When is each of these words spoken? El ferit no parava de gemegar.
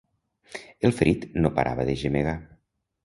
El 0.89 0.95
ferit 1.01 1.27
no 1.43 1.53
parava 1.59 1.85
de 1.91 1.99
gemegar. 2.05 2.35